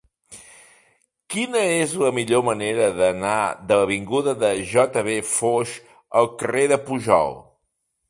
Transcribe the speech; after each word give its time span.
Quina 1.33 1.61
és 1.73 1.93
la 2.05 2.09
millor 2.19 2.43
manera 2.49 2.89
d'anar 3.01 3.35
de 3.73 3.79
l'avinguda 3.83 4.37
de 4.47 4.53
J. 4.73 4.89
V. 5.11 5.21
Foix 5.37 5.79
al 6.23 6.35
carrer 6.43 6.69
de 6.75 6.85
Pujol? 6.91 7.43